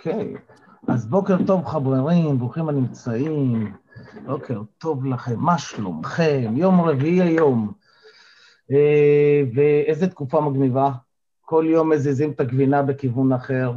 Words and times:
אוקיי. 0.00 0.34
אז 0.88 1.06
בוקר 1.06 1.36
טוב 1.46 1.64
חברים, 1.64 2.38
ברוכים 2.38 2.68
הנמצאים. 2.68 3.72
בוקר 4.26 4.62
טוב 4.78 5.04
לכם, 5.04 5.34
מה 5.38 5.58
שלומכם? 5.58 6.52
יום 6.56 6.80
רביעי 6.80 7.22
היום. 7.22 7.72
אה, 8.72 9.42
ואיזה 9.54 10.06
תקופה 10.06 10.40
מגניבה. 10.40 10.90
כל 11.40 11.64
יום 11.68 11.90
מזיזים 11.90 12.30
את 12.30 12.40
הגבינה 12.40 12.82
בכיוון 12.82 13.32
אחר. 13.32 13.72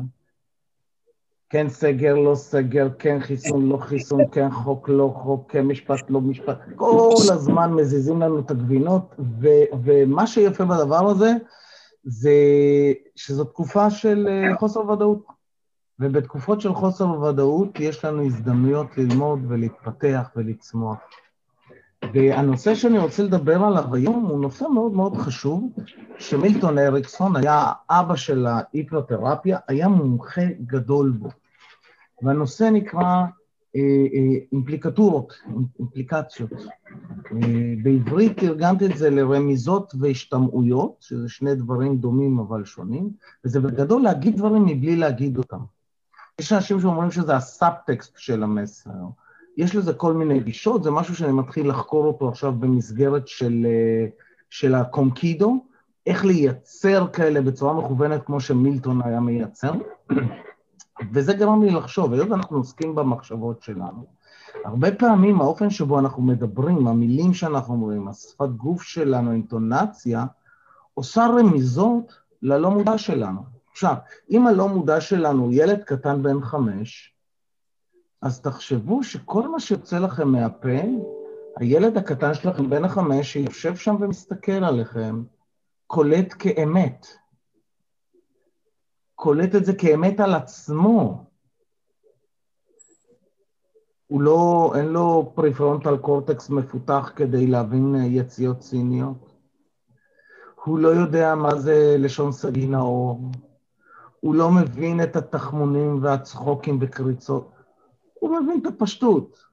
כן 1.49 1.69
סגר, 1.69 2.15
לא 2.15 2.35
סגר, 2.35 2.87
כן 2.99 3.19
חיסון, 3.19 3.69
לא 3.69 3.77
חיסון, 3.77 4.21
כן 4.31 4.51
חוק, 4.51 4.89
לא 4.89 5.13
חוק, 5.15 5.51
כן 5.51 5.65
משפט, 5.65 6.09
לא 6.09 6.21
משפט. 6.21 6.57
כל 6.75 7.13
הזמן 7.33 7.73
מזיזים 7.73 8.21
לנו 8.21 8.39
את 8.39 8.51
הגבינות, 8.51 9.15
ו- 9.39 9.77
ומה 9.83 10.27
שיפה 10.27 10.65
בדבר 10.65 11.09
הזה, 11.09 11.31
זה 12.03 12.33
שזו 13.15 13.43
תקופה 13.43 13.89
של 13.89 14.27
אה, 14.29 14.57
חוסר 14.57 14.89
ודאות. 14.89 15.32
ובתקופות 15.99 16.61
של 16.61 16.73
חוסר 16.73 17.21
ודאות 17.21 17.79
יש 17.79 18.05
לנו 18.05 18.25
הזדמנויות 18.25 18.97
ללמוד 18.97 19.39
ולהתפתח 19.47 20.29
ולצמוח. 20.35 20.97
והנושא 22.13 22.75
שאני 22.75 22.99
רוצה 22.99 23.23
לדבר 23.23 23.63
עליו 23.63 23.95
היום 23.95 24.25
הוא 24.25 24.41
נושא 24.41 24.65
מאוד 24.73 24.91
מאוד 24.91 25.17
חשוב, 25.17 25.69
שמילטון 26.17 26.77
אריקסון 26.77 27.35
היה 27.35 27.71
אבא 27.89 28.15
של 28.15 28.45
ההיפרותרפיה, 28.45 29.57
היה 29.67 29.87
מומחה 29.87 30.41
גדול 30.65 31.11
בו. 31.11 31.29
והנושא 32.21 32.63
נקרא 32.63 33.23
אה, 33.75 33.81
אה, 34.13 34.39
אימפליקטורות, 34.51 35.33
אימפליקציות. 35.79 36.51
אה, 37.31 37.73
בעברית 37.83 38.39
תרגמתי 38.39 38.85
את 38.85 38.97
זה 38.97 39.09
לרמיזות 39.09 39.93
והשתמעויות, 39.99 40.95
שזה 40.99 41.29
שני 41.29 41.55
דברים 41.55 41.97
דומים 41.97 42.39
אבל 42.39 42.65
שונים, 42.65 43.09
וזה 43.45 43.59
בגדול 43.59 44.01
להגיד 44.01 44.37
דברים 44.37 44.65
מבלי 44.65 44.95
להגיד 44.95 45.37
אותם. 45.37 45.59
יש 46.39 46.53
אנשים 46.53 46.81
שאומרים 46.81 47.11
שזה 47.11 47.35
הסאבטקסט 47.35 48.13
של 48.17 48.43
המסר. 48.43 48.89
יש 49.57 49.75
לזה 49.75 49.93
כל 49.93 50.13
מיני 50.13 50.39
גישות, 50.39 50.83
זה 50.83 50.91
משהו 50.91 51.15
שאני 51.15 51.31
מתחיל 51.31 51.69
לחקור 51.69 52.05
אותו 52.05 52.29
עכשיו 52.29 52.51
במסגרת 52.51 53.27
של, 53.27 53.67
של 54.49 54.75
הקונקידו, 54.75 55.65
איך 56.07 56.25
לייצר 56.25 57.07
כאלה 57.07 57.41
בצורה 57.41 57.73
מכוונת 57.73 58.25
כמו 58.25 58.39
שמילטון 58.39 59.01
היה 59.05 59.19
מייצר. 59.19 59.71
וזה 61.13 61.33
גרם 61.33 61.63
לי 61.63 61.71
לחשוב, 61.71 62.13
היות 62.13 62.29
ואנחנו 62.29 62.57
עוסקים 62.57 62.95
במחשבות 62.95 63.61
שלנו, 63.61 64.05
הרבה 64.65 64.91
פעמים 64.91 65.41
האופן 65.41 65.69
שבו 65.69 65.99
אנחנו 65.99 66.23
מדברים, 66.23 66.87
המילים 66.87 67.33
שאנחנו 67.33 67.73
אומרים, 67.73 68.07
השפת 68.07 68.49
גוף 68.49 68.81
שלנו, 68.81 69.29
האינטונציה, 69.29 70.25
עושה 70.93 71.27
רמיזות 71.27 72.13
ללא 72.41 72.71
מודע 72.71 72.97
שלנו. 72.97 73.52
עכשיו, 73.73 73.95
אם 74.29 74.47
הלא 74.47 74.67
מודע 74.67 75.01
שלנו 75.01 75.51
ילד 75.51 75.83
קטן 75.83 76.23
בן 76.23 76.41
חמש, 76.41 77.15
אז 78.21 78.41
תחשבו 78.41 79.03
שכל 79.03 79.47
מה 79.47 79.59
שיוצא 79.59 79.99
לכם 79.99 80.27
מהפה, 80.27 80.81
הילד 81.57 81.97
הקטן 81.97 82.33
שלכם, 82.33 82.69
בן 82.69 82.85
החמש, 82.85 83.33
שיושב 83.33 83.75
שם 83.75 83.95
ומסתכל 83.99 84.51
עליכם, 84.63 85.23
קולט 85.87 86.33
כאמת. 86.39 87.07
קולט 89.15 89.55
את 89.55 89.65
זה 89.65 89.73
כאמת 89.75 90.19
על 90.19 90.33
עצמו. 90.33 91.25
הוא 94.07 94.21
לא, 94.21 94.71
אין 94.75 94.85
לו 94.85 95.31
פריפרונטל 95.35 95.97
קורטקס 95.97 96.49
מפותח 96.49 97.11
כדי 97.15 97.47
להבין 97.47 97.95
יציאות 97.95 98.59
ציניות. 98.59 99.33
הוא 100.63 100.79
לא 100.79 100.87
יודע 100.87 101.35
מה 101.35 101.55
זה 101.55 101.95
לשון 101.99 102.31
סגי 102.31 102.67
נאור. 102.67 103.31
הוא 104.23 104.35
לא 104.35 104.51
מבין 104.51 105.03
את 105.03 105.15
התחמונים 105.15 106.03
והצחוקים 106.03 106.77
וקריצות. 106.81 107.51
הוא 108.13 108.39
מבין 108.39 108.59
את 108.61 108.65
הפשטות. 108.65 109.43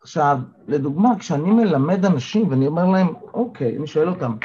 עכשיו, 0.00 0.38
לדוגמה, 0.68 1.18
כשאני 1.18 1.50
מלמד 1.50 2.04
אנשים 2.04 2.48
ואני 2.50 2.66
אומר 2.66 2.86
להם, 2.86 3.08
אוקיי, 3.34 3.76
אני 3.76 3.86
שואל 3.86 4.08
אותם, 4.08 4.36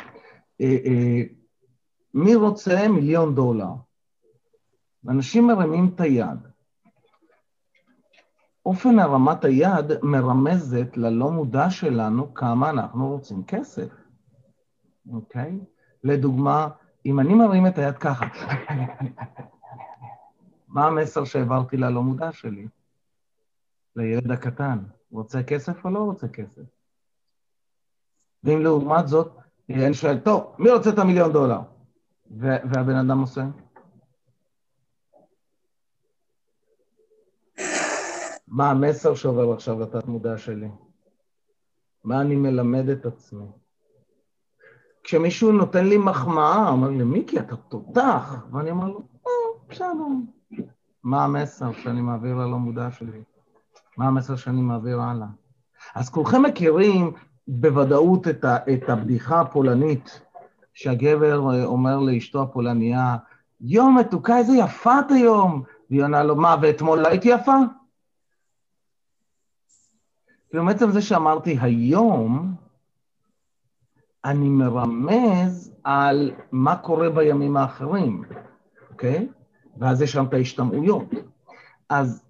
אה, 0.62 0.78
אה, 0.86 1.22
מי 2.14 2.36
רוצה 2.36 2.88
מיליון 2.88 3.36
דולר? 3.36 3.70
אנשים 5.10 5.48
מרימים 5.48 5.92
את 5.96 6.02
היד. 6.02 6.48
אופן 8.66 9.00
הרמת 9.00 9.46
היד 9.46 9.86
מרמזת 10.04 10.98
ללא 10.98 11.32
מודע 11.32 11.70
שלנו 11.70 12.34
כמה 12.34 12.70
אנחנו 12.70 13.10
רוצים 13.10 13.44
כסף, 13.44 13.90
אוקיי? 15.14 15.60
לדוגמה, 16.04 16.68
אם 17.06 17.20
אני 17.20 17.34
מרים 17.34 17.68
את 17.68 17.78
היד 17.78 17.98
ככה, 17.98 18.26
מה 20.68 20.88
המסר 20.88 21.24
שהעברתי 21.26 21.78
ללא 21.78 22.04
מודע 22.04 22.32
שלי? 22.32 22.68
לילד 23.96 24.32
הקטן, 24.32 24.80
רוצה 25.12 25.44
כסף 25.44 25.86
או 25.86 25.90
לא 25.90 26.00
רוצה 26.00 26.28
כסף? 26.28 26.62
ואם 28.44 28.62
לעומת 28.62 29.08
זאת, 29.08 29.38
אני 29.70 29.94
שואל, 29.94 30.20
טוב, 30.20 30.56
מי 30.60 30.70
רוצה 30.70 30.90
את 30.90 30.98
המיליון 30.98 31.32
דולר? 31.32 31.60
והבן 32.32 32.96
אדם 32.96 33.20
עושה? 33.20 33.44
מה 38.48 38.70
המסר 38.70 39.16
שעובר 39.16 39.54
עכשיו 39.54 39.80
לתת 39.80 40.08
מודע 40.08 40.38
שלי? 40.38 40.70
מה 42.04 42.22
אני 42.22 42.36
מלמד 42.36 42.90
את 42.90 43.06
עצמי? 43.06 43.46
כשמישהו 45.04 45.52
נותן 45.52 45.86
לי 45.86 45.98
מחמאה, 45.98 46.70
אומר 46.70 46.90
לי, 46.90 47.04
מיקי, 47.04 47.40
אתה 47.40 47.56
תותח, 47.56 48.46
ואני 48.52 48.72
אומר 48.72 48.88
לו, 48.88 49.02
אה, 49.28 49.32
בסדר. 49.70 50.04
מה 51.04 51.24
המסר 51.24 51.72
שאני 51.72 52.02
מעביר 52.02 52.36
ללא 52.36 52.58
מודע 52.58 52.92
שלי? 52.92 53.22
מה 53.98 54.08
המסר 54.08 54.36
שאני 54.36 54.62
מעביר 54.62 55.02
הלאה? 55.02 55.28
אז 55.96 56.10
כולכם 56.10 56.42
מכירים 56.44 57.12
בוודאות 57.48 58.28
את, 58.28 58.46
ה, 58.46 58.58
את 58.74 58.90
הבדיחה 58.90 59.42
הפולנית, 59.42 60.22
שהגבר 60.74 61.66
אומר 61.66 62.00
לאשתו 62.00 62.42
הפולניה, 62.42 63.18
יום 63.62 63.98
מתוקה, 63.98 64.38
איזה 64.38 64.58
יפה 64.58 65.00
את 65.00 65.12
היום. 65.12 65.64
והיא 65.90 66.04
עונה 66.04 66.24
לו, 66.24 66.36
מה, 66.36 66.56
ואתמול 66.62 67.00
לא 67.00 67.08
הייתי 67.08 67.30
יפה? 67.30 67.56
כאילו, 70.50 70.66
בעצם 70.66 70.92
זה 70.92 71.02
שאמרתי 71.02 71.58
היום, 71.62 72.56
אני 74.26 74.50
מרמז 74.50 75.74
על 75.84 76.32
מה 76.52 76.76
קורה 76.76 77.10
בימים 77.10 77.58
האחרים, 77.58 78.24
אוקיי? 78.92 79.28
ואז 79.78 80.02
יש 80.02 80.12
שם 80.12 80.26
את 80.26 80.34
ההשתמעויות. 80.34 81.06
אז 81.90 82.24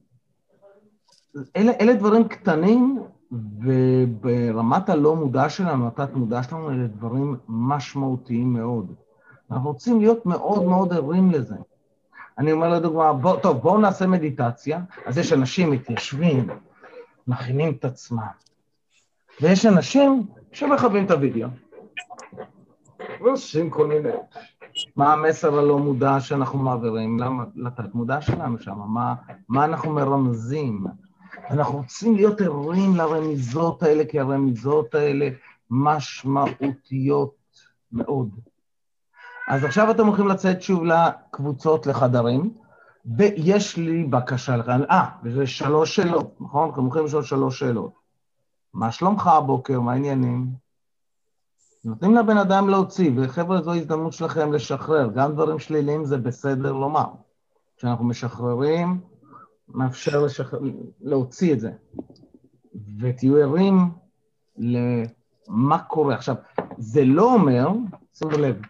אלה, 1.55 1.71
אלה 1.81 1.93
דברים 1.93 2.27
קטנים, 2.27 3.03
וברמת 3.31 4.89
הלא 4.89 5.15
מודע 5.15 5.49
שלנו, 5.49 5.87
התת 5.87 6.13
מודע 6.13 6.43
שלנו, 6.43 6.71
אלה 6.71 6.87
דברים 6.87 7.37
משמעותיים 7.47 8.53
מאוד. 8.53 8.93
אנחנו 9.51 9.69
רוצים 9.69 9.99
להיות 9.99 10.25
מאוד 10.25 10.63
מאוד 10.63 10.93
ערים 10.93 11.31
לזה. 11.31 11.55
אני 12.37 12.51
אומר 12.51 12.69
לדוגמה, 12.69 13.13
בוא, 13.13 13.39
טוב, 13.39 13.57
בואו 13.57 13.77
נעשה 13.77 14.07
מדיטציה, 14.07 14.81
אז 15.05 15.17
יש 15.17 15.33
אנשים 15.33 15.71
מתיישבים, 15.71 16.47
מכינים 17.27 17.73
את 17.79 17.85
עצמם. 17.85 18.27
ויש 19.41 19.65
אנשים 19.65 20.27
שמכבים 20.51 21.05
את 21.05 21.11
הוידאו, 21.11 21.47
ועושים 23.23 23.69
כל 23.69 23.87
מיני... 23.87 24.09
מה 24.95 25.13
המסר 25.13 25.59
הלא 25.59 25.77
מודע 25.77 26.19
שאנחנו 26.19 26.59
מעבירים 26.59 27.19
לתת 27.55 27.93
מודע 27.93 28.21
שלנו 28.21 28.59
שם? 28.59 28.79
מה, 28.87 29.15
מה 29.49 29.65
אנחנו 29.65 29.93
מרמזים? 29.93 30.85
אנחנו 31.49 31.77
רוצים 31.77 32.15
להיות 32.15 32.41
ערים 32.41 32.95
לרמיזות 32.95 33.83
האלה, 33.83 34.05
כי 34.05 34.19
הרמיזות 34.19 34.95
האלה 34.95 35.29
משמעותיות 35.69 37.35
מאוד. 37.91 38.29
אז 39.47 39.63
עכשיו 39.63 39.91
אתם 39.91 40.05
הולכים 40.05 40.27
לצאת 40.27 40.61
שוב 40.61 40.83
לקבוצות, 40.83 41.87
לחדרים, 41.87 42.53
ויש 43.17 43.77
לי 43.77 44.03
בקשה 44.03 44.57
לכם, 44.57 44.83
אה, 44.89 45.09
וזה 45.23 45.47
שלוש 45.47 45.95
שאלות, 45.95 46.41
נכון? 46.41 46.69
אתם 46.69 46.81
הולכים 46.81 47.05
לשאול 47.05 47.23
שלוש 47.23 47.59
שאלות. 47.59 47.91
מה 48.73 48.91
שלומך 48.91 49.27
הבוקר? 49.27 49.79
מה 49.79 49.91
העניינים? 49.91 50.47
נותנים 51.85 52.15
לבן 52.15 52.37
אדם 52.37 52.69
להוציא, 52.69 53.11
וחבר'ה, 53.15 53.61
זו 53.61 53.73
הזדמנות 53.73 54.13
שלכם 54.13 54.53
לשחרר. 54.53 55.09
גם 55.15 55.33
דברים 55.33 55.59
שליליים 55.59 56.05
זה 56.05 56.17
בסדר 56.17 56.71
לומר. 56.71 57.05
כשאנחנו 57.77 58.05
משחררים, 58.05 59.01
מאפשר 59.67 60.21
לשחרר, 60.21 60.59
להוציא 61.01 61.53
את 61.53 61.59
זה. 61.59 61.71
ותהיו 62.99 63.37
ערים 63.37 63.75
למה 64.57 65.79
קורה. 65.79 66.15
עכשיו, 66.15 66.35
זה 66.77 67.05
לא 67.05 67.33
אומר, 67.33 67.67
שימו 68.13 68.31
לב, 68.31 68.61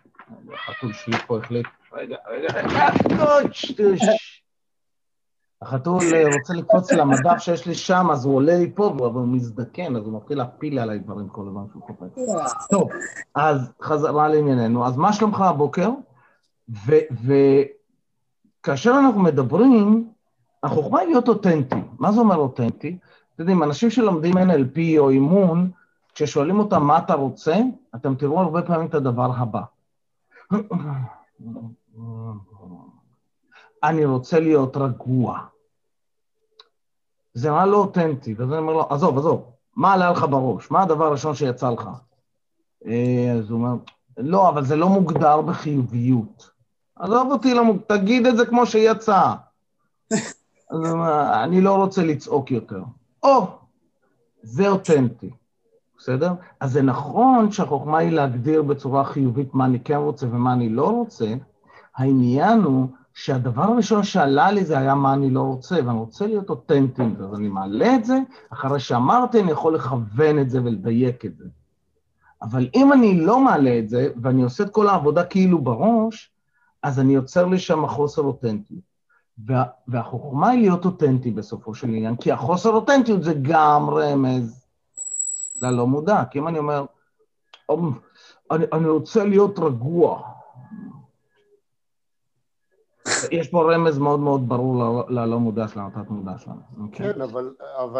החתול 0.54 0.94
שלי 0.94 1.18
פה 1.18 1.38
החליט, 1.38 1.68
רגע, 1.94 2.16
רגע, 2.30 2.48
רגע, 2.54 2.90
החתול 5.62 6.02
רוצה 6.40 6.54
לקפוץ 6.54 6.92
למדף 6.92 7.38
שיש 7.38 7.66
לי 7.66 7.76
שם, 7.76 8.08
אז 8.12 8.26
הוא 8.26 8.36
עולה 8.36 8.58
לי 8.58 8.72
פה, 8.76 8.84
והוא 8.84 9.28
מזדקן, 9.28 9.96
אז 9.96 10.06
הוא 10.06 10.18
מתחיל 10.18 10.38
להפיל 10.38 10.80
עליי 10.80 11.00
דברים 11.00 11.30
כל 11.30 11.48
הזמן 11.48 11.64
שהוא 11.72 11.82
קופץ. 11.82 12.18
טוב, 12.70 12.90
אז 13.36 13.72
חזרה 13.82 14.28
לענייננו. 14.28 14.86
אז 14.88 14.98
מה 14.98 15.14
שלומך 15.14 15.42
הבוקר? 15.42 15.90
וכאשר 18.64 18.92
אנחנו 19.06 19.22
מדברים, 19.22 20.10
החוכמה 20.64 21.00
היא 21.00 21.08
להיות 21.08 21.28
אותנטי. 21.28 21.82
מה 22.00 22.12
זה 22.12 22.20
אומר 22.20 22.36
אותנטי? 22.36 22.98
אתם 23.34 23.44
יודעים, 23.44 23.64
אנשים 23.64 23.90
שלומדים 23.90 24.38
NLP 24.38 24.80
או 24.98 25.10
אימון, 25.10 25.72
כששואלים 26.14 26.60
אותם 26.60 26.84
מה 26.84 26.98
אתה 26.98 27.14
רוצה, 27.14 27.56
אתם 27.96 28.16
תראו 28.16 28.40
הרבה 28.40 28.62
פעמים 28.62 28.88
את 28.88 28.94
הדבר 28.94 29.32
הבא. 29.38 29.62
אני 33.84 34.06
רוצה 34.06 34.40
להיות 34.40 34.78
רגוע. 34.78 35.40
זה 37.34 37.50
נראה 37.50 37.66
לא 37.66 37.78
אותנטי, 37.78 38.34
ואז 38.34 38.50
אני 38.50 38.58
אומר 38.58 38.74
לו, 38.74 38.88
עזוב, 38.90 39.18
עזוב, 39.18 39.52
מה 39.76 39.94
עלה 39.94 40.12
לך 40.12 40.26
בראש? 40.30 40.72
מה 40.72 40.82
הדבר 40.82 41.06
הראשון 41.06 41.36
שיצא 41.36 41.70
לך? 41.70 41.90
אה, 42.86 43.34
אז 43.40 43.50
הוא 43.50 43.60
אומר, 43.60 43.76
לא, 44.18 44.50
אבל 44.50 44.66
זה 44.66 44.76
לא 44.76 44.90
מוגדר 44.90 45.42
בחיוביות. 45.42 46.50
עזוב 46.96 47.32
אותי, 47.32 47.54
לא, 47.54 47.64
תגיד 47.88 48.26
את 48.26 48.38
זה 48.38 48.46
כמו 48.46 48.66
שיצא. 48.66 49.34
אז 50.72 50.80
הוא 50.80 50.88
אומר, 50.88 51.44
אני 51.44 51.62
לא 51.62 51.76
רוצה 51.76 52.04
לצעוק 52.04 52.52
יותר. 52.52 52.84
או, 53.24 53.48
זה 54.44 54.70
אותנטי, 54.70 55.30
בסדר? 55.98 56.34
אז 56.60 56.72
זה 56.72 56.82
נכון 56.82 57.52
שהחוכמה 57.52 57.98
היא 57.98 58.12
להגדיר 58.12 58.62
בצורה 58.62 59.04
חיובית 59.04 59.54
מה 59.54 59.66
אני 59.66 59.80
כן 59.80 59.96
רוצה 59.96 60.28
ומה 60.28 60.54
אני 60.54 60.70
לא 60.70 60.90
רוצה, 60.90 61.34
העניין 61.96 62.62
הוא 62.62 62.88
שהדבר 63.14 63.64
הראשון 63.64 64.04
שעלה 64.04 64.52
לי 64.52 64.66
זה 64.66 64.78
היה 64.78 64.96
מה 64.96 65.14
אני 65.14 65.30
לא 65.30 65.42
רוצה, 65.42 65.76
ואני 65.86 65.98
רוצה 65.98 66.28
להיות 66.28 66.50
אותנטי, 66.50 67.02
אז 67.20 67.34
אני 67.36 67.48
מעלה 67.48 67.96
את 67.96 68.06
זה, 68.06 68.18
אחרי 68.50 68.80
שאמרתי 68.80 69.42
אני 69.42 69.52
יכול 69.52 69.76
לכוון 69.76 70.40
את 70.40 70.50
זה 70.50 70.64
ולדייק 70.64 71.26
את 71.26 71.38
זה. 71.38 71.46
אבל 72.42 72.70
אם 72.76 72.94
אני 72.94 73.20
לא 73.20 73.40
מעלה 73.40 73.80
את 73.80 73.90
זה, 73.90 74.08
ואני 74.22 74.44
עושה 74.44 74.64
את 74.64 74.70
כל 74.70 74.88
העבודה 74.88 75.24
כאילו 75.24 75.60
בראש, 75.60 76.32
אז 76.84 77.00
אני 77.00 77.16
יוצר 77.16 77.46
לי 77.46 77.60
שם 77.60 77.88
חוסר 77.88 78.22
אותנטיות. 78.22 78.92
וה, 79.46 79.64
והחוכמה 79.88 80.50
היא 80.50 80.62
להיות 80.62 80.86
אותנטי 80.86 81.32
בסופו 81.32 81.74
של 81.74 81.88
עניין, 81.88 82.16
כי 82.16 82.32
החוסר 82.32 82.70
אותנטיות 82.70 83.24
זה 83.24 83.34
גם 83.42 83.90
רמז 83.90 84.66
ללא 85.62 85.88
מודע. 85.88 86.24
כי 86.32 86.40
אם 86.40 86.48
אני 86.48 86.60
אומר, 86.60 86.86
אמ, 87.72 87.92
אני, 88.52 88.66
אני 88.74 88.88
רוצה 88.88 89.26
להיות 89.26 89.60
רגוע, 89.60 90.22
יש 93.32 93.48
פה 93.48 93.74
רמז 93.74 93.98
מאוד 93.98 94.20
מאוד 94.20 94.50
ברור 94.50 95.04
ללא 95.10 95.40
מודע 95.40 95.68
שלנו, 95.68 95.88
לתת 95.88 96.10
מודע 96.10 96.38
שלנו. 96.38 96.60
אוקיי? 96.84 97.14
כן, 97.14 97.22
אבל... 97.22 97.54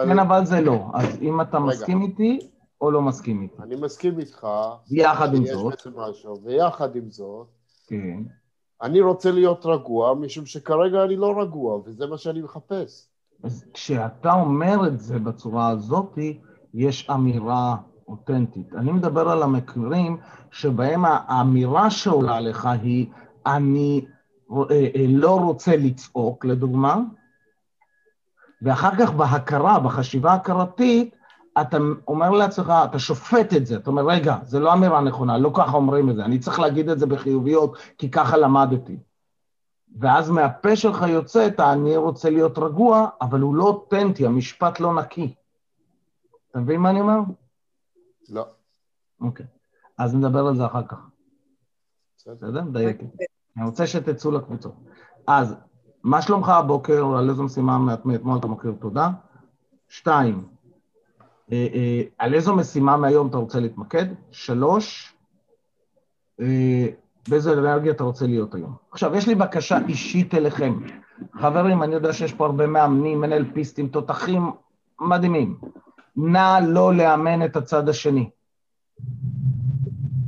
כן, 0.06 0.20
אבל 0.20 0.46
זה 0.46 0.62
לא. 0.62 0.86
אז 0.94 1.18
אם 1.22 1.42
אתה. 1.42 1.60
מסכים 1.60 2.02
איתי 2.02 2.40
או 2.82 2.92
לא 2.92 3.02
מסכים 3.02 3.42
איתי. 3.42 3.62
אני 3.62 3.76
מסכים 3.76 4.20
איתך. 4.20 4.48
יחד 4.92 5.36
עם 5.36 5.46
זאת. 5.46 5.88
משהו, 5.96 6.42
ויחד 6.44 6.96
עם 6.96 7.10
זאת, 7.10 7.48
כן. 7.88 8.24
אני 8.82 9.02
רוצה 9.02 9.32
להיות 9.32 9.66
רגוע, 9.66 10.16
משום 10.16 10.46
שכרגע 10.46 11.04
אני 11.04 11.16
לא 11.16 11.42
רגוע, 11.42 11.82
וזה 11.86 12.08
מה 12.08 12.18
שאני 12.18 12.42
מחפש. 12.42 13.08
אז 13.44 13.66
כשאתה 13.74 14.34
אומר 14.34 14.88
את 14.88 15.00
זה 15.00 15.20
בצורה 15.20 15.70
הזאת, 15.70 16.18
יש 16.74 17.10
אמירה 17.10 17.76
אותנטית. 18.08 18.74
אני 18.74 18.92
מדבר 18.92 19.30
על 19.30 19.44
המקרים 19.44 20.18
שבהם 20.52 21.02
האמירה 21.06 21.90
שעולה 21.90 22.40
לך 22.40 22.66
היא, 22.82 23.08
אני 23.46 24.06
לא 25.08 25.40
רוצה 25.40 25.76
לצעוק, 25.76 26.46
לדוגמה, 26.46 26.98
ואחר 28.62 28.92
כך 29.00 29.12
בהכרה, 29.12 29.80
בחשיבה 29.80 30.34
הכרתית, 30.34 31.16
אתה 31.62 31.78
אומר 32.08 32.30
לעצמך, 32.30 32.74
אתה 32.86 33.00
שופט 33.00 33.54
את 33.58 33.66
זה, 33.66 33.76
אתה 33.76 33.90
אומר, 33.90 34.06
רגע, 34.08 34.38
זה 34.44 34.60
לא 34.60 34.74
אמירה 34.74 35.02
נכונה, 35.02 35.38
לא 35.38 35.52
ככה 35.56 35.78
אומרים 35.78 36.10
את 36.10 36.16
זה, 36.16 36.26
אני 36.26 36.40
צריך 36.40 36.60
להגיד 36.60 36.90
את 36.90 37.00
זה 37.00 37.06
בחיוביות, 37.06 37.78
כי 37.98 38.12
ככה 38.12 38.38
למדתי. 38.38 38.98
ואז 40.00 40.30
מהפה 40.30 40.76
שלך 40.76 41.06
יוצא 41.08 41.48
את 41.48 41.60
ה"אני 41.60 41.98
רוצה 41.98 42.30
להיות 42.30 42.58
רגוע", 42.58 43.10
אבל 43.22 43.40
הוא 43.40 43.56
לא 43.56 43.64
אותנטי, 43.64 44.26
המשפט 44.26 44.80
לא 44.80 44.94
נקי. 44.94 45.34
אתה 46.52 46.60
מבין 46.60 46.80
מה 46.80 46.90
אני 46.90 47.02
אומר? 47.02 47.20
לא. 48.30 48.46
אוקיי. 49.22 49.46
אז 49.98 50.16
נדבר 50.16 50.48
על 50.48 50.56
זה 50.56 50.66
אחר 50.66 50.84
כך. 50.88 50.98
בסדר? 52.18 52.62
דייק. 52.62 53.02
אני 53.58 53.66
רוצה 53.66 53.88
שתצאו 53.88 54.32
לקבוצות. 54.32 54.74
אז, 55.28 55.56
מה 56.04 56.22
שלומך 56.22 56.50
הבוקר, 56.50 57.06
על 57.18 57.30
איזו 57.30 57.44
משימה 57.44 57.78
מאתמול 58.06 58.38
אתה 58.38 58.48
מכיר 58.48 58.74
תודה? 58.80 59.10
שתיים, 59.90 60.44
אה, 61.52 61.68
אה, 61.74 62.02
על 62.18 62.34
איזו 62.34 62.56
משימה 62.56 62.98
מהיום 62.98 63.28
אתה 63.28 63.38
רוצה 63.38 63.60
להתמקד? 63.60 64.06
שלוש, 64.32 65.16
אה, 66.42 66.88
באיזו 67.30 67.54
אנרגיה 67.54 67.92
אתה 67.92 68.04
רוצה 68.04 68.26
להיות 68.28 68.56
היום. 68.56 68.76
עכשיו, 68.92 69.16
יש 69.16 69.28
לי 69.28 69.36
בקשה 69.36 69.78
אישית 69.88 70.36
אליכם. 70.36 70.80
חברים, 71.40 71.84
אני 71.84 71.94
יודע 71.94 72.14
שיש 72.14 72.34
פה 72.34 72.46
הרבה 72.46 72.68
מאמנים, 72.68 73.24
NLPיסטים, 73.24 73.88
תותחים 73.92 74.52
מדהימים. 75.02 75.58
נא 76.16 76.60
לא 76.68 76.94
לאמן 76.94 77.46
את 77.46 77.56
הצד 77.56 77.90
השני. 77.90 78.30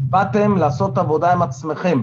באתם 0.10 0.58
לעשות 0.58 0.98
עבודה 0.98 1.34
עם 1.34 1.42
עצמכם. 1.42 2.02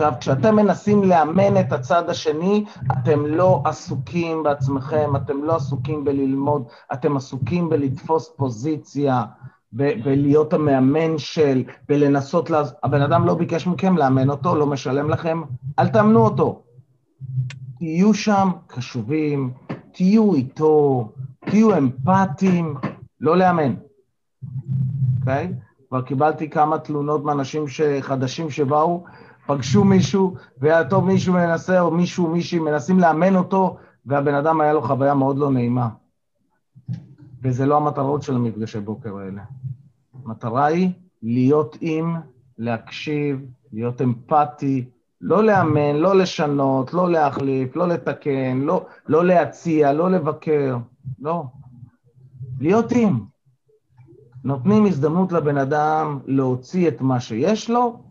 עכשיו, 0.00 0.20
כשאתם 0.20 0.56
מנסים 0.56 1.04
לאמן 1.04 1.60
את 1.60 1.72
הצד 1.72 2.10
השני, 2.10 2.64
אתם 2.92 3.26
לא 3.26 3.62
עסוקים 3.64 4.42
בעצמכם, 4.42 5.16
אתם 5.16 5.44
לא 5.44 5.56
עסוקים 5.56 6.04
בללמוד, 6.04 6.64
אתם 6.92 7.16
עסוקים 7.16 7.68
בלתפוס 7.68 8.32
פוזיציה, 8.36 9.24
ולהיות 9.72 10.52
המאמן 10.52 11.18
של, 11.18 11.64
ולנסות, 11.88 12.50
לה... 12.50 12.62
הבן 12.82 13.02
אדם 13.02 13.26
לא 13.26 13.34
ביקש 13.34 13.66
מכם 13.66 13.96
לאמן 13.96 14.30
אותו, 14.30 14.56
לא 14.56 14.66
משלם 14.66 15.10
לכם, 15.10 15.42
אל 15.78 15.88
תאמנו 15.88 16.24
אותו. 16.24 16.62
תהיו 17.78 18.14
שם 18.14 18.48
קשובים, 18.66 19.52
תהיו 19.92 20.34
איתו, 20.34 21.08
תהיו 21.40 21.78
אמפתיים, 21.78 22.74
לא 23.20 23.36
לאמן, 23.36 23.74
אוקיי? 25.20 25.52
Okay? 25.52 25.68
כבר 25.88 26.02
קיבלתי 26.02 26.50
כמה 26.50 26.78
תלונות 26.78 27.24
מאנשים 27.24 27.64
חדשים 28.00 28.50
שבאו, 28.50 29.04
פגשו 29.48 29.84
מישהו, 29.84 30.34
והיה 30.58 30.84
טוב 30.84 31.04
מישהו 31.04 31.32
מנסה, 31.32 31.80
או 31.80 31.90
מישהו, 31.90 32.26
מישהי, 32.26 32.58
מנסים 32.58 32.98
לאמן 32.98 33.36
אותו, 33.36 33.76
והבן 34.06 34.34
אדם 34.34 34.60
היה 34.60 34.72
לו 34.72 34.82
חוויה 34.82 35.14
מאוד 35.14 35.38
לא 35.38 35.50
נעימה. 35.50 35.88
וזה 37.42 37.66
לא 37.66 37.76
המטרות 37.76 38.22
של 38.22 38.34
המפגשי 38.34 38.80
בוקר 38.80 39.16
האלה. 39.16 39.42
המטרה 40.24 40.66
היא 40.66 40.90
להיות 41.22 41.76
עם, 41.80 42.16
להקשיב, 42.58 43.44
להיות 43.72 44.02
אמפתי, 44.02 44.84
לא 45.20 45.44
לאמן, 45.44 45.96
לא 45.96 46.16
לשנות, 46.16 46.94
לא 46.94 47.10
להחליף, 47.10 47.76
לא 47.76 47.88
לתקן, 47.88 48.58
לא, 48.58 48.86
לא 49.08 49.24
להציע, 49.24 49.92
לא 49.92 50.10
לבקר, 50.10 50.76
לא. 51.18 51.44
להיות 52.60 52.92
עם. 52.92 53.20
נותנים 54.44 54.86
הזדמנות 54.86 55.32
לבן 55.32 55.58
אדם 55.58 56.18
להוציא 56.26 56.88
את 56.88 57.00
מה 57.00 57.20
שיש 57.20 57.70
לו, 57.70 58.07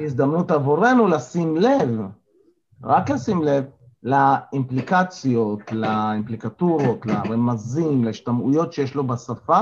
הזדמנות 0.00 0.50
עבורנו 0.50 1.08
לשים 1.08 1.56
לב, 1.56 2.00
רק 2.82 3.10
לשים 3.10 3.42
לב, 3.42 3.64
לאימפליקציות, 4.02 5.72
לאימפליקטורות, 5.72 7.06
לרמזים, 7.06 8.04
להשתמעויות 8.04 8.72
שיש 8.72 8.94
לו 8.94 9.06
בשפה, 9.06 9.60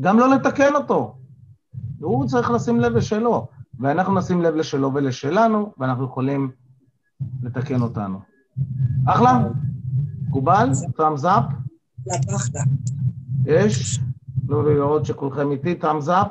גם 0.00 0.18
לא 0.18 0.34
לתקן 0.34 0.74
אותו. 0.74 1.16
הוא 2.00 2.26
צריך 2.26 2.50
לשים 2.50 2.80
לב 2.80 2.92
לשלו, 2.92 3.46
ואנחנו 3.80 4.14
נשים 4.14 4.42
לב 4.42 4.54
לשלו 4.54 4.94
ולשלנו, 4.94 5.72
ואנחנו 5.78 6.04
יכולים 6.04 6.50
לתקן 7.42 7.82
אותנו. 7.82 8.20
אחלה? 9.06 9.44
מקובל? 10.28 10.70
thumbs 10.98 11.24
up? 11.24 11.52
יש? 13.44 14.00
תנו 14.46 14.68
לי 14.68 14.74
לראות 14.74 15.04
שכולכם 15.06 15.50
איתי, 15.50 15.74
thumbs 15.80 16.08
up? 16.08 16.28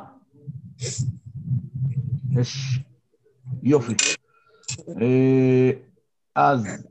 יש 2.30 2.84
יופי. 3.64 3.94
אה, 5.02 5.72
אז 6.36 6.88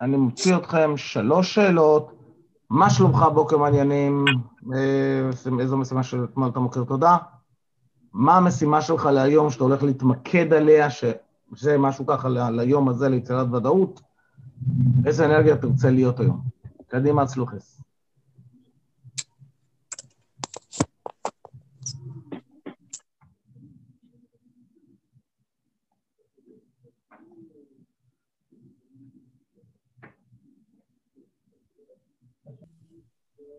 אני 0.00 0.16
מוציא 0.16 0.56
אתכם 0.56 0.96
שלוש 0.96 1.54
שאלות. 1.54 2.12
מה 2.70 2.90
שלומך 2.90 3.24
בוקר 3.34 3.58
מעניינים? 3.58 4.24
אה, 4.74 5.30
איזו 5.60 5.76
משימה 5.76 6.02
של 6.02 6.24
אתמול 6.24 6.48
אתה 6.48 6.60
מוכר 6.60 6.84
תודה? 6.84 7.16
מה 8.12 8.36
המשימה 8.36 8.82
שלך 8.82 9.06
להיום 9.06 9.50
שאתה 9.50 9.64
הולך 9.64 9.82
להתמקד 9.82 10.52
עליה, 10.52 10.88
שזה 10.90 11.78
משהו 11.78 12.06
ככה 12.06 12.28
ליום 12.28 12.88
הזה 12.88 13.08
ליצירת 13.08 13.46
ודאות? 13.52 14.00
איזה 15.06 15.24
אנרגיה 15.26 15.56
תרצה 15.56 15.90
להיות 15.90 16.20
היום? 16.20 16.40
קדימה, 16.88 17.22
הצלוחס. 17.22 17.84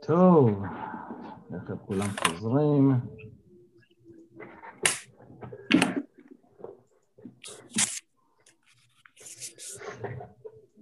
טוב, 0.06 0.64
תכף 1.50 1.74
כולם 1.86 2.08
חוזרים. 2.24 2.92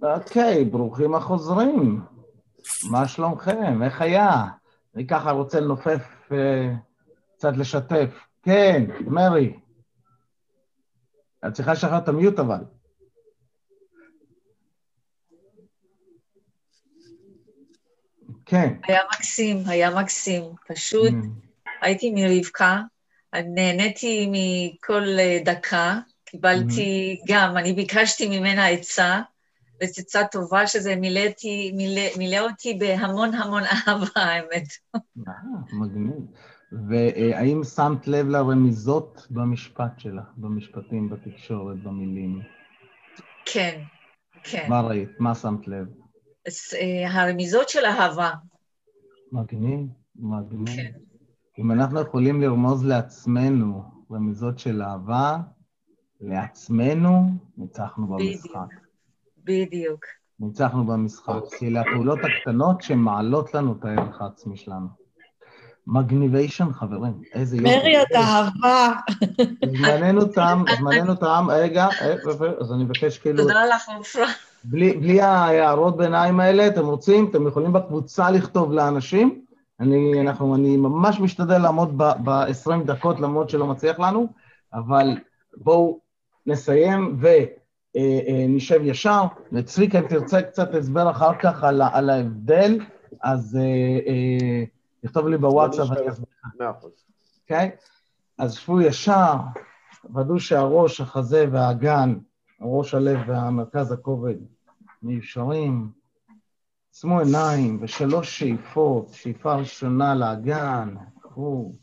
אוקיי, 0.02 0.64
ברוכים 0.64 1.14
החוזרים. 1.14 2.00
מה 2.90 3.08
שלומכם? 3.08 3.82
איך 3.82 4.00
היה? 4.00 4.44
אני 4.94 5.06
ככה 5.06 5.30
רוצה 5.30 5.60
לנופף, 5.60 6.32
אה, 6.32 6.74
קצת 7.36 7.56
לשתף. 7.56 8.26
כן, 8.42 8.84
מרי. 9.06 9.60
את 11.46 11.52
צריכה 11.52 11.72
לשחרר 11.72 11.98
את 11.98 12.08
המיוט 12.08 12.38
אבל. 12.38 12.64
כן. 18.46 18.74
היה 18.84 19.00
מקסים, 19.14 19.62
היה 19.66 19.90
מקסים. 19.90 20.42
פשוט 20.68 21.12
mm. 21.12 21.66
הייתי 21.82 22.12
מרבקה, 22.14 22.80
נהניתי 23.34 24.28
מכל 24.32 25.02
אה, 25.18 25.38
דקה, 25.44 25.98
קיבלתי 26.24 27.20
mm. 27.20 27.32
גם, 27.32 27.56
אני 27.56 27.72
ביקשתי 27.72 28.38
ממנה 28.38 28.66
עצה, 28.66 29.20
וצצה 29.82 30.24
טובה 30.24 30.66
שזה 30.66 30.96
מילאתי, 30.96 31.72
מילא, 31.76 32.02
מילא 32.18 32.38
אותי 32.40 32.74
בהמון 32.74 33.34
המון 33.34 33.62
אהבה, 33.72 34.20
האמת. 34.20 34.66
אה, 34.94 35.32
מגניב. 35.72 36.26
והאם 36.88 37.64
שמת 37.64 38.06
לב 38.08 38.28
לרמיזות 38.28 39.26
במשפט 39.30 39.98
שלך, 39.98 40.24
במשפטים, 40.36 41.10
בתקשורת, 41.10 41.82
במילים? 41.82 42.40
כן, 43.44 43.80
כן. 44.42 44.66
מה 44.68 44.80
ראית? 44.80 45.08
מה 45.18 45.34
שמת 45.34 45.68
לב? 45.68 45.86
אה, 46.46 47.22
הרמיזות 47.22 47.68
של 47.68 47.84
אהבה. 47.84 48.30
מגניב, 49.32 49.80
מגניב. 50.16 50.76
כן. 50.76 50.92
אם 51.58 51.72
אנחנו 51.72 52.00
יכולים 52.00 52.40
לרמוז 52.40 52.84
לעצמנו 52.84 53.82
רמיזות 54.12 54.58
של 54.58 54.82
אהבה, 54.82 55.38
לעצמנו, 56.20 57.30
ניצחנו 57.56 58.06
במשחק. 58.06 58.66
בדיוק. 59.44 60.04
ניצחנו 60.40 60.86
במשחק. 60.86 61.40
כי 61.58 61.68
אלה 61.68 61.80
הפעולות 61.80 62.18
הקטנות 62.18 62.82
שמעלות 62.82 63.54
לנו 63.54 63.72
את 63.72 63.84
הערך 63.84 64.22
העצמי 64.22 64.56
שלנו. 64.56 65.03
מגניביישן, 65.86 66.72
חברים, 66.72 67.12
איזה 67.34 67.56
יופי. 67.56 67.68
מרי, 67.68 68.02
את 68.02 68.16
אהבה. 68.16 68.92
זמננו 69.76 70.24
תם, 70.24 70.64
זמננו 70.78 71.14
תם, 71.14 71.46
רגע, 71.50 71.88
אה, 72.02 72.14
אז 72.60 72.72
אני 72.72 72.84
מבקש 72.84 73.18
כאילו... 73.18 73.42
תודה 73.42 73.64
לך, 73.64 73.88
עופרה. 73.98 74.26
בלי, 74.64 75.20
ההערות 75.20 75.96
ביניים 75.96 76.40
האלה, 76.40 76.66
אתם 76.66 76.86
רוצים, 76.86 77.28
אתם 77.30 77.46
יכולים 77.46 77.72
בקבוצה 77.72 78.30
לכתוב 78.30 78.72
לאנשים. 78.72 79.40
אני, 79.80 80.20
אנחנו, 80.20 80.54
אני 80.54 80.76
ממש 80.76 81.20
משתדל 81.20 81.58
לעמוד 81.58 81.98
ב-20 81.98 82.84
דקות, 82.84 83.20
למרות 83.20 83.50
שלא 83.50 83.66
מצליח 83.66 84.00
לנו, 84.00 84.26
אבל 84.74 85.16
בואו 85.56 86.00
נסיים 86.46 87.16
ונשב 87.20 88.80
אה, 88.80 88.86
ישר. 88.86 89.22
וצביקה, 89.52 89.98
אם 89.98 90.06
תרצה 90.06 90.42
קצת 90.42 90.74
הסבר 90.74 91.10
אחר 91.10 91.34
כך 91.38 91.64
על, 91.64 91.82
על 91.92 92.10
ההבדל, 92.10 92.78
אז 93.22 93.58
אה, 93.60 94.12
אה, 94.12 94.64
תכתוב 95.04 95.28
לי 95.28 95.38
בוואטסאפ 95.38 95.90
ואני 95.90 96.08
אסביר 96.08 96.26
לך. 96.44 96.54
מאה 96.60 96.70
אחוז. 96.70 96.92
אוקיי? 97.42 97.70
אז 98.38 98.54
שבו 98.54 98.80
ישר, 98.80 99.34
ודאו 100.14 100.40
שהראש, 100.40 101.00
החזה 101.00 101.46
והאגן, 101.52 102.18
ראש 102.60 102.94
הלב 102.94 103.18
והמרכז 103.26 103.92
הכובד 103.92 104.34
מיושרים. 105.02 105.90
עצמו 106.90 107.20
עיניים 107.20 107.78
ושלוש 107.82 108.38
שאיפות, 108.38 109.08
שאיפה 109.08 109.54
ראשונה 109.54 110.14
לאגן, 110.14 110.94
קחו. 111.20 111.74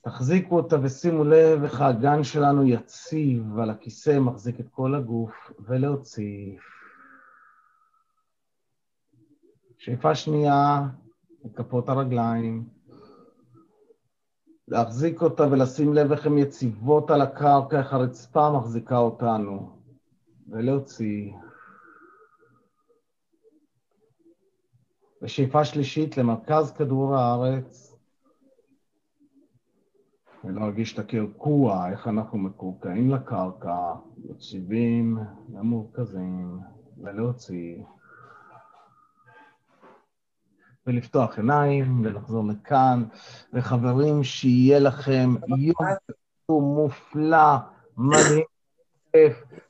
תחזיקו 0.00 0.56
אותה 0.56 0.76
ושימו 0.82 1.24
לב 1.24 1.62
איך 1.62 1.80
האגן 1.80 2.24
שלנו 2.24 2.64
יציב 2.64 3.58
על 3.58 3.70
הכיסא, 3.70 4.18
מחזיק 4.18 4.60
את 4.60 4.68
כל 4.70 4.94
הגוף, 4.94 5.50
ולהוציא. 5.60 6.58
שאיפה 9.78 10.14
שנייה, 10.14 10.80
לכפות 11.44 11.88
הרגליים. 11.88 12.68
להחזיק 14.68 15.22
אותה 15.22 15.42
ולשים 15.50 15.94
לב 15.94 16.12
איך 16.12 16.26
הן 16.26 16.38
יציבות 16.38 17.10
על 17.10 17.20
הקרקע, 17.20 17.78
איך 17.78 17.92
הרצפה 17.92 18.50
מחזיקה 18.50 18.98
אותנו, 18.98 19.78
ולהוציא. 20.48 21.32
ושאיפה 25.22 25.64
שלישית 25.64 26.16
למרכז 26.16 26.72
כדור 26.72 27.16
הארץ, 27.16 27.96
ולהרגיש 30.44 30.94
את 30.94 30.98
הקרקוע, 30.98 31.90
איך 31.90 32.08
אנחנו 32.08 32.38
מקורקעים 32.38 33.10
לקרקע, 33.10 33.94
יציבים 34.30 35.18
ומורכזים, 35.52 36.58
ולהוציא. 36.98 37.82
ולפתוח 40.86 41.38
עיניים 41.38 42.00
ולחזור 42.04 42.44
לכאן. 42.48 43.04
וחברים, 43.52 44.24
שיהיה 44.24 44.78
לכם 44.78 45.34
יום 46.48 46.64
מופלא, 46.74 47.56
מדהים, 47.96 48.44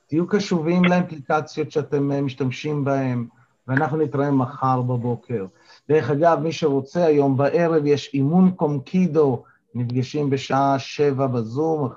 תהיו 0.06 0.26
קשובים 0.26 0.84
לאינפליקציות 0.84 1.70
שאתם 1.70 2.12
אה, 2.12 2.20
משתמשים 2.20 2.84
בהן, 2.84 3.26
ואנחנו 3.68 3.96
נתראה 3.96 4.30
מחר 4.30 4.82
בבוקר. 4.82 5.46
דרך 5.88 6.10
אגב, 6.10 6.38
מי 6.42 6.52
שרוצה, 6.52 7.04
היום 7.04 7.36
בערב 7.36 7.86
יש 7.86 8.10
אימון 8.14 8.50
קומקידו, 8.50 9.42
נפגשים 9.74 10.30
בשעה 10.30 10.78
שבע 10.78 11.26
בזום, 11.26 11.88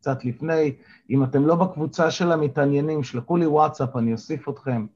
קצת 0.00 0.24
לפני. 0.24 0.72
אם 1.10 1.24
אתם 1.24 1.46
לא 1.46 1.54
בקבוצה 1.54 2.10
של 2.10 2.32
המתעניינים, 2.32 3.02
שלחו 3.02 3.36
לי 3.36 3.46
וואטסאפ, 3.46 3.96
אני 3.96 4.12
אוסיף 4.12 4.48
אתכם. 4.48 4.86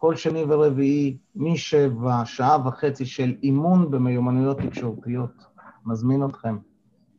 כל 0.00 0.16
שני 0.16 0.44
ורביעי, 0.48 1.16
משבע, 1.36 2.24
שעה 2.24 2.68
וחצי 2.68 3.06
של 3.06 3.34
אימון 3.42 3.90
במיומנויות 3.90 4.58
תקשורתיות. 4.60 5.30
מזמין 5.86 6.24
אתכם. 6.24 6.58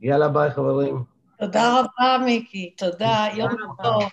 יאללה, 0.01 0.29
ביי, 0.29 0.51
חברים. 0.51 1.03
תודה 1.39 1.79
רבה, 1.79 2.25
מיקי. 2.25 2.73
תודה, 2.77 3.25
יום 3.37 3.49
טוב. 3.83 4.03